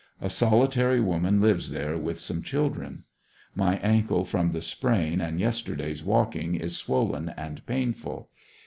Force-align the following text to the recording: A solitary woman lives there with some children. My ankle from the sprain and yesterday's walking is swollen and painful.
A 0.19 0.31
solitary 0.31 0.99
woman 0.99 1.41
lives 1.41 1.69
there 1.69 1.95
with 1.95 2.19
some 2.19 2.41
children. 2.41 3.03
My 3.53 3.75
ankle 3.83 4.25
from 4.25 4.49
the 4.49 4.63
sprain 4.63 5.21
and 5.21 5.39
yesterday's 5.39 6.03
walking 6.03 6.55
is 6.55 6.75
swollen 6.75 7.29
and 7.37 7.63
painful. 7.67 8.27